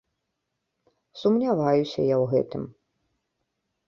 [1.23, 2.63] Сумняваюся я ў гэтым.